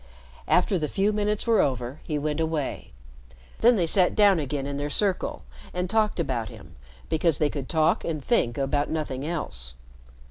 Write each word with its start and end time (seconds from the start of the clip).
After 0.47 0.79
the 0.79 0.87
few 0.87 1.13
minutes 1.13 1.45
were 1.45 1.61
over, 1.61 1.99
he 2.03 2.17
went 2.17 2.39
away. 2.39 2.91
Then 3.59 3.75
they 3.75 3.85
sat 3.85 4.15
down 4.15 4.39
again 4.39 4.65
in 4.65 4.77
their 4.77 4.89
circle 4.89 5.43
and 5.75 5.87
talked 5.87 6.19
about 6.19 6.49
him, 6.49 6.75
because 7.07 7.37
they 7.37 7.51
could 7.51 7.69
talk 7.69 8.03
and 8.03 8.25
think 8.25 8.57
about 8.57 8.89
nothing 8.89 9.23
else. 9.23 9.75